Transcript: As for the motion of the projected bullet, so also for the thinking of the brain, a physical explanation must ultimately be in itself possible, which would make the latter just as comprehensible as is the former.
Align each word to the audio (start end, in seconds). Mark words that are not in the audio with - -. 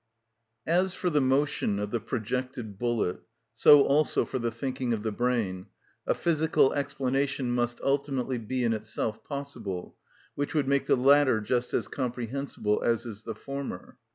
As 0.65 0.95
for 0.95 1.11
the 1.11 1.21
motion 1.21 1.77
of 1.77 1.91
the 1.91 1.99
projected 1.99 2.79
bullet, 2.79 3.21
so 3.53 3.83
also 3.83 4.25
for 4.25 4.39
the 4.39 4.49
thinking 4.49 4.93
of 4.93 5.03
the 5.03 5.11
brain, 5.11 5.67
a 6.07 6.15
physical 6.15 6.73
explanation 6.73 7.51
must 7.51 7.79
ultimately 7.81 8.39
be 8.39 8.63
in 8.63 8.73
itself 8.73 9.23
possible, 9.23 9.95
which 10.33 10.55
would 10.55 10.67
make 10.67 10.87
the 10.87 10.97
latter 10.97 11.39
just 11.39 11.71
as 11.75 11.87
comprehensible 11.87 12.81
as 12.81 13.05
is 13.05 13.25
the 13.25 13.35
former. 13.35 13.99